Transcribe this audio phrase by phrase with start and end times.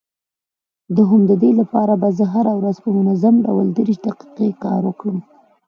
[0.95, 5.17] د همدې لپاره به زه هره ورځ په منظم ډول دېرش دقيقې کار وکړم.